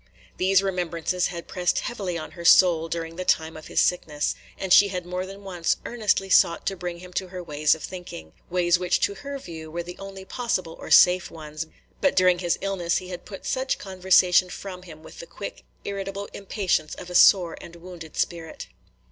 These 0.37 0.63
remembrances 0.63 1.27
had 1.27 1.47
pressed 1.47 1.81
heavily 1.81 2.17
on 2.17 2.31
her 2.31 2.43
soul 2.43 2.89
during 2.89 3.17
the 3.17 3.23
time 3.23 3.55
of 3.55 3.67
his 3.67 3.79
sickness, 3.79 4.33
and 4.57 4.73
she 4.73 4.87
had 4.87 5.05
more 5.05 5.27
than 5.27 5.43
once 5.43 5.77
earnestly 5.85 6.27
sought 6.27 6.65
to 6.65 6.75
bring 6.75 6.97
him 6.97 7.13
to 7.13 7.27
her 7.27 7.43
ways 7.43 7.75
of 7.75 7.83
thinking,– 7.83 8.33
ways 8.49 8.79
which 8.79 8.99
to 9.01 9.13
her 9.13 9.37
view 9.37 9.69
were 9.69 9.83
the 9.83 9.99
only 9.99 10.25
possible 10.25 10.75
or 10.79 10.89
safe 10.89 11.29
ones; 11.29 11.67
but 12.01 12.15
during 12.15 12.39
his 12.39 12.57
illness 12.61 12.97
he 12.97 13.09
had 13.09 13.25
put 13.25 13.45
such 13.45 13.77
conversation 13.77 14.49
from 14.49 14.81
him 14.81 15.03
with 15.03 15.19
the 15.19 15.27
quick, 15.27 15.65
irritable 15.85 16.25
impatience 16.33 16.95
of 16.95 17.11
a 17.11 17.13
sore 17.13 17.55
and 17.61 17.75
wounded 17.75 18.17
spirit. 18.17 18.65